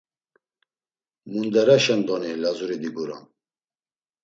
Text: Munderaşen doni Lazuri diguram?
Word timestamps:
Munderaşen 1.31 2.01
doni 2.07 2.31
Lazuri 2.41 2.77
diguram? 2.83 3.23